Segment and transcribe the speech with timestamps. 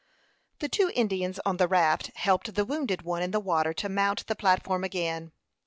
[0.61, 4.25] The two Indians on the raft helped the wounded one in the water to mount
[4.25, 5.31] the platform again.